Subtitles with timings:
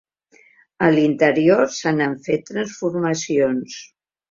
[0.85, 3.79] A l'interior se n'han fet transformacions.